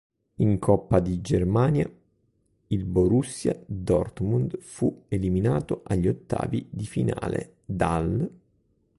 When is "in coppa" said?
0.37-0.99